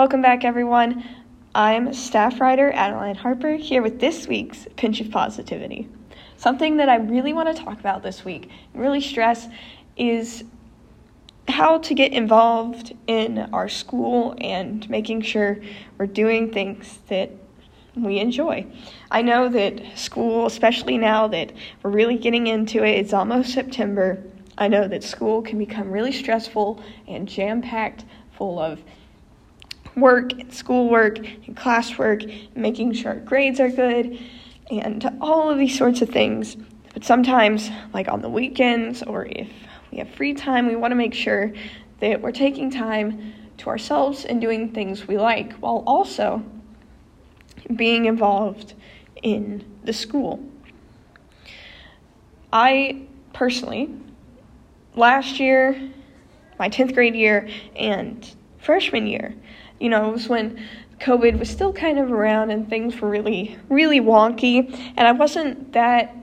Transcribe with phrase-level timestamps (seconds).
[0.00, 1.04] Welcome back, everyone.
[1.54, 5.90] I'm staff writer Adeline Harper here with this week's Pinch of Positivity.
[6.38, 9.46] Something that I really want to talk about this week, really stress,
[9.98, 10.42] is
[11.48, 15.58] how to get involved in our school and making sure
[15.98, 17.30] we're doing things that
[17.94, 18.66] we enjoy.
[19.10, 24.24] I know that school, especially now that we're really getting into it, it's almost September.
[24.56, 28.82] I know that school can become really stressful and jam packed full of
[30.00, 34.18] work and schoolwork and classwork, making sure grades are good,
[34.70, 36.56] and all of these sorts of things.
[36.92, 39.48] But sometimes, like on the weekends or if
[39.90, 41.52] we have free time, we want to make sure
[42.00, 46.42] that we're taking time to ourselves and doing things we like while also
[47.76, 48.74] being involved
[49.22, 50.40] in the school.
[52.52, 53.94] I personally,
[54.96, 55.90] last year,
[56.58, 59.34] my 10th grade year, and freshman year,
[59.78, 60.62] you know, it was when
[61.00, 65.72] COVID was still kind of around and things were really, really wonky, and I wasn't
[65.72, 66.14] that,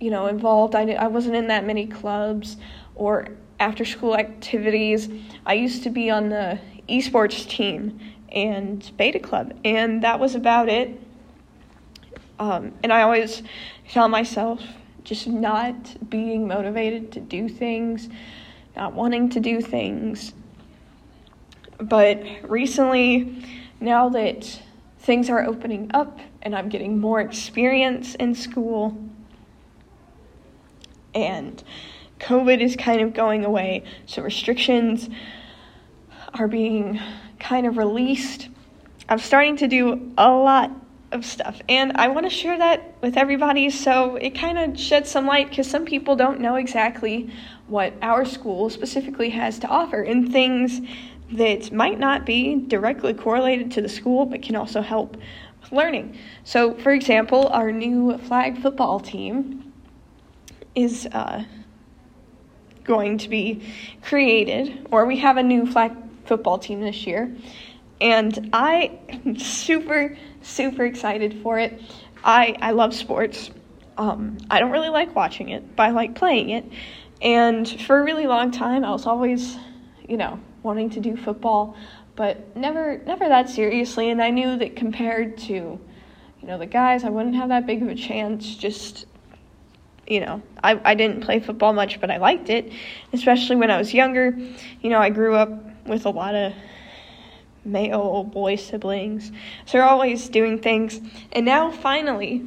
[0.00, 0.74] you know, involved.
[0.74, 2.56] I, I wasn't in that many clubs
[2.94, 5.08] or after school activities.
[5.44, 6.58] I used to be on the
[6.88, 8.00] esports team
[8.32, 10.98] and beta club, and that was about it.
[12.38, 13.42] Um, and I always
[13.86, 14.62] found myself
[15.04, 18.08] just not being motivated to do things,
[18.76, 20.32] not wanting to do things.
[21.80, 23.44] But recently,
[23.80, 24.60] now that
[24.98, 28.98] things are opening up and I'm getting more experience in school,
[31.14, 31.62] and
[32.18, 35.08] COVID is kind of going away, so restrictions
[36.34, 37.00] are being
[37.38, 38.48] kind of released.
[39.08, 40.70] I'm starting to do a lot
[41.12, 45.10] of stuff, and I want to share that with everybody so it kind of sheds
[45.10, 47.30] some light because some people don't know exactly
[47.66, 50.80] what our school specifically has to offer and things
[51.32, 55.16] that might not be directly correlated to the school but can also help
[55.60, 56.16] with learning.
[56.44, 59.72] So, for example, our new flag football team
[60.74, 61.06] is.
[61.06, 61.44] Uh,
[62.90, 63.62] going to be
[64.02, 65.92] created, or we have a new flag
[66.24, 67.34] football team this year.
[68.00, 71.80] And I am super, super excited for it.
[72.24, 73.50] I, I love sports.
[73.96, 76.64] Um, I don't really like watching it, but I like playing it.
[77.22, 79.56] And for a really long time, I was always,
[80.08, 81.76] you know, wanting to do football,
[82.16, 84.10] but never, never that seriously.
[84.10, 85.80] And I knew that compared to, you
[86.42, 89.06] know, the guys, I wouldn't have that big of a chance just
[90.10, 92.72] you know, I, I didn't play football much, but I liked it,
[93.12, 94.36] especially when I was younger.
[94.82, 95.50] You know, I grew up
[95.86, 96.52] with a lot of
[97.64, 99.30] male boy siblings,
[99.66, 101.00] so they're always doing things.
[101.30, 102.44] And now, finally,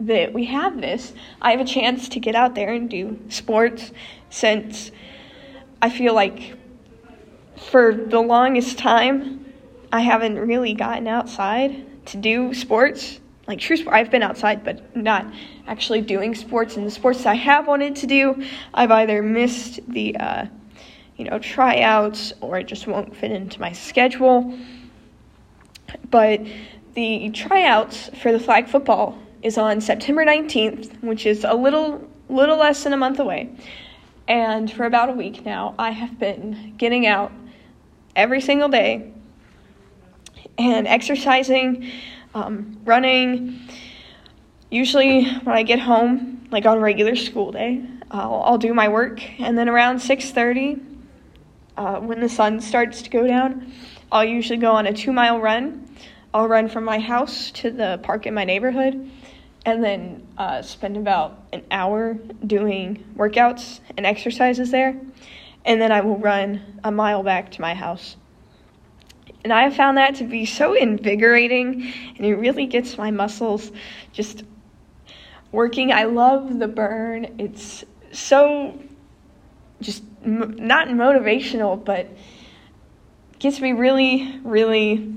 [0.00, 3.90] that we have this, I have a chance to get out there and do sports
[4.28, 4.90] since
[5.80, 6.57] I feel like
[7.60, 9.52] for the longest time,
[9.92, 13.96] I haven't really gotten outside to do sports like true sport.
[13.96, 15.26] I've been outside, but not
[15.66, 16.76] actually doing sports.
[16.76, 20.46] And the sports I have wanted to do, I've either missed the, uh,
[21.16, 24.56] you know, tryouts or it just won't fit into my schedule.
[26.10, 26.42] But
[26.94, 32.58] the tryouts for the flag football is on September 19th, which is a little little
[32.58, 33.50] less than a month away.
[34.26, 37.32] And for about a week now, I have been getting out
[38.18, 39.12] every single day
[40.58, 41.88] and exercising
[42.34, 43.60] um, running.
[44.70, 49.22] Usually, when I get home, like on regular school day, I'll, I'll do my work,
[49.40, 50.80] and then around 6:30,
[51.76, 53.72] uh, when the sun starts to go down,
[54.10, 55.88] I'll usually go on a two-mile run.
[56.34, 59.10] I'll run from my house to the park in my neighborhood,
[59.64, 62.14] and then uh, spend about an hour
[62.46, 65.00] doing workouts and exercises there,
[65.68, 68.16] and then I will run a mile back to my house.
[69.44, 73.70] And I have found that to be so invigorating, and it really gets my muscles
[74.12, 74.44] just
[75.52, 75.92] working.
[75.92, 77.36] I love the burn.
[77.38, 78.80] It's so
[79.82, 82.08] just not motivational, but
[83.38, 85.14] gets me really, really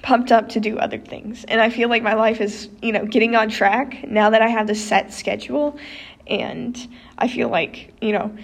[0.00, 1.44] pumped up to do other things.
[1.44, 4.48] And I feel like my life is, you know, getting on track now that I
[4.48, 5.78] have the set schedule.
[6.26, 6.88] And
[7.18, 8.34] I feel like, you know,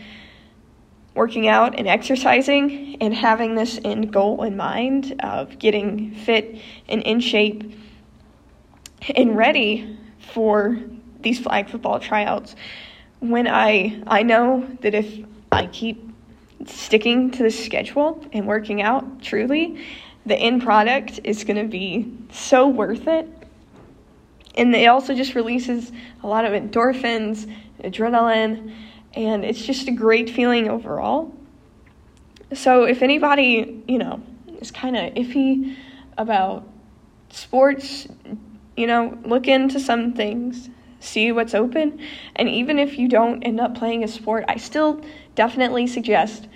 [1.14, 6.58] working out and exercising and having this end goal in mind of getting fit
[6.88, 7.72] and in shape
[9.14, 9.98] and ready
[10.32, 10.78] for
[11.20, 12.56] these flag football tryouts
[13.20, 16.10] when I I know that if I keep
[16.66, 19.82] sticking to the schedule and working out truly,
[20.26, 23.28] the end product is going to be so worth it.
[24.56, 25.90] And it also just releases
[26.22, 27.50] a lot of endorphins,
[27.82, 28.74] adrenaline,
[29.14, 31.32] and it's just a great feeling overall.
[32.52, 34.22] So if anybody, you know,
[34.60, 35.76] is kind of iffy
[36.18, 36.66] about
[37.30, 38.06] sports,
[38.76, 40.68] you know, look into some things,
[41.00, 42.00] see what's open,
[42.36, 45.00] and even if you don't end up playing a sport, I still
[45.34, 46.48] definitely suggest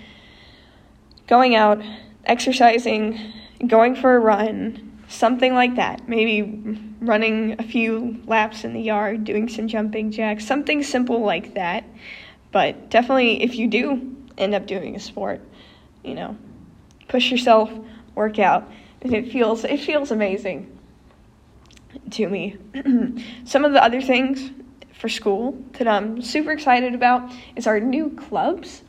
[1.27, 1.81] going out,
[2.25, 3.33] exercising,
[3.67, 6.07] going for a run, something like that.
[6.07, 11.53] Maybe running a few laps in the yard, doing some jumping jacks, something simple like
[11.53, 11.83] that.
[12.51, 15.41] But definitely, if you do end up doing a sport,
[16.03, 16.35] you know,
[17.07, 17.71] push yourself,
[18.15, 18.69] work out.
[19.01, 20.77] And it feels it feels amazing
[22.11, 22.57] to me.
[23.45, 24.51] Some of the other things
[24.93, 28.83] for school that I'm super excited about is our new clubs.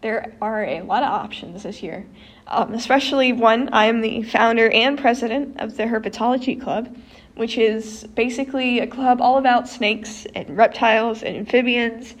[0.00, 2.06] There are a lot of options this year,
[2.46, 3.68] um, especially one.
[3.72, 6.96] I am the founder and president of the Herpetology Club,
[7.34, 12.14] which is basically a club all about snakes and reptiles and amphibians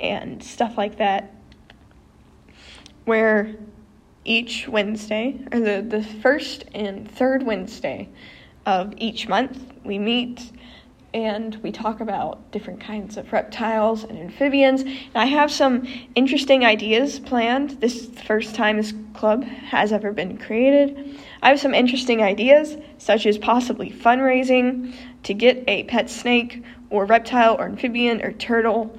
[0.00, 1.34] and stuff like that,
[3.04, 3.54] where
[4.24, 8.08] each Wednesday, or the, the first and third Wednesday
[8.66, 10.52] of each month, we meet
[11.12, 14.82] and we talk about different kinds of reptiles and amphibians.
[14.82, 17.80] And I have some interesting ideas planned.
[17.80, 21.18] This is the first time this club has ever been created.
[21.42, 24.94] I have some interesting ideas, such as possibly fundraising
[25.24, 28.96] to get a pet snake or reptile or amphibian or turtle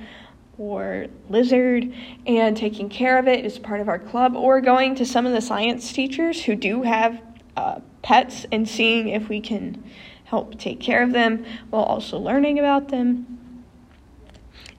[0.62, 1.92] or lizard
[2.28, 5.34] and taking care of it as part of our club, or going to some of
[5.34, 7.20] the science teachers who do have
[7.58, 9.84] uh, pets and seeing if we can
[10.26, 13.64] help take care of them while also learning about them.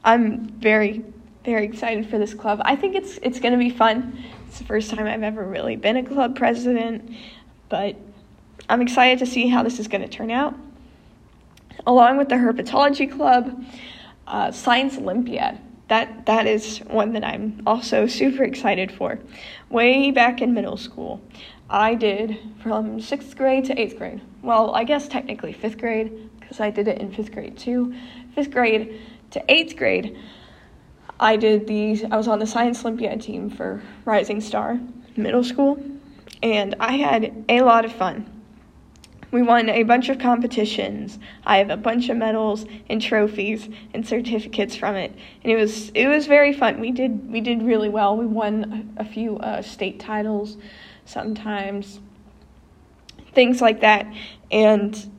[0.04, 1.04] I'm very,
[1.44, 2.62] very excited for this club.
[2.64, 4.22] I think it's it's going to be fun.
[4.46, 7.10] It's the first time I've ever really been a club president,
[7.68, 7.96] but
[8.68, 10.54] I'm excited to see how this is going to turn out.
[11.88, 13.64] Along with the herpetology club,
[14.28, 15.58] uh, Science Olympiad
[15.92, 19.18] that that is one that I'm also super excited for.
[19.68, 21.20] Way back in middle school,
[21.68, 24.22] I did from sixth grade to eighth grade.
[24.40, 27.94] Well, I guess technically fifth grade because I did it in fifth grade too.
[28.34, 29.02] Fifth grade
[29.32, 30.18] to eighth grade,
[31.20, 32.04] I did these.
[32.04, 34.80] I was on the Science Olympiad team for Rising Starr
[35.14, 35.78] Middle School,
[36.42, 38.31] and I had a lot of fun.
[39.32, 41.18] We won a bunch of competitions.
[41.44, 45.10] I have a bunch of medals and trophies and certificates from it,
[45.42, 46.80] and it was it was very fun.
[46.80, 48.14] We did we did really well.
[48.14, 50.58] We won a, few uh, state titles,
[51.06, 51.98] sometimes
[53.32, 54.06] things like that,
[54.50, 55.10] and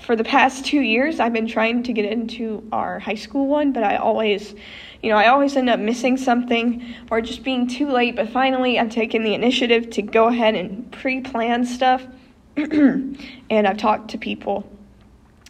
[0.00, 3.72] for the past two years, I've been trying to get into our high school one,
[3.72, 4.54] but I always,
[5.02, 8.16] you know, I always end up missing something or just being too late.
[8.16, 12.06] But finally, I'm taking the initiative to go ahead and pre plan stuff
[13.50, 14.70] and I've talked to people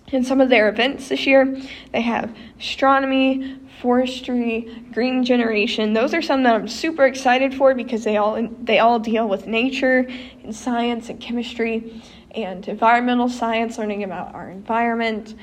[0.08, 1.60] in some of their events this year.
[1.92, 5.92] They have astronomy, forestry, green generation.
[5.92, 9.46] Those are some that I'm super excited for because they all they all deal with
[9.46, 10.08] nature
[10.42, 12.02] and science and chemistry
[12.34, 15.34] and environmental science, learning about our environment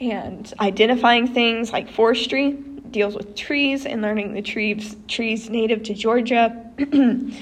[0.00, 5.94] and identifying things like forestry deals with trees and learning the trees trees native to
[5.94, 6.64] Georgia.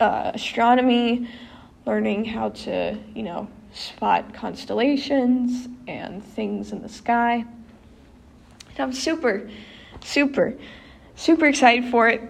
[0.00, 1.28] uh, astronomy
[1.86, 7.44] learning how to, you know, spot constellations and things in the sky.
[8.70, 9.48] And I'm super,
[10.02, 10.54] super,
[11.16, 12.22] super excited for it.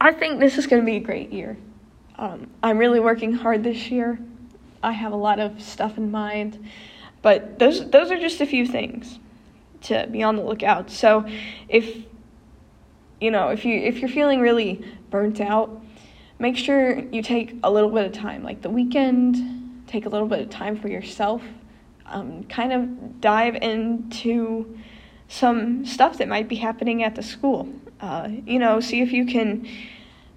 [0.00, 1.56] I think this is going to be a great year.
[2.16, 4.18] Um, I'm really working hard this year.
[4.82, 6.68] I have a lot of stuff in mind,
[7.22, 9.18] but those those are just a few things
[9.82, 10.90] to be on the lookout.
[10.90, 11.26] So,
[11.68, 12.04] if
[13.20, 15.82] you know, if you if you're feeling really burnt out,
[16.40, 20.26] make sure you take a little bit of time, like the weekend, take a little
[20.26, 21.42] bit of time for yourself.
[22.06, 24.78] Um, kind of dive into
[25.28, 27.68] some stuff that might be happening at the school.
[28.00, 29.68] Uh, you know, see if you can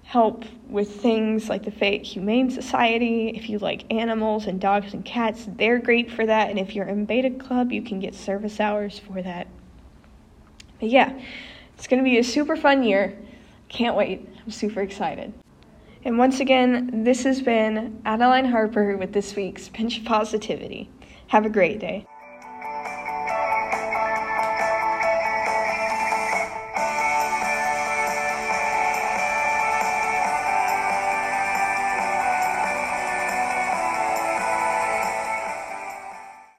[0.04, 3.30] help with things like the Fayette Humane Society.
[3.30, 6.50] If you like animals and dogs and cats, they're great for that.
[6.50, 9.48] And if you're in Beta Club, you can get service hours for that.
[10.78, 11.18] But yeah,
[11.76, 13.18] it's going to be a super fun year.
[13.68, 14.28] Can't wait.
[14.44, 15.32] I'm super excited.
[16.04, 20.90] And once again, this has been Adeline Harper with this week's Pinch of Positivity.
[21.28, 22.06] Have a great day.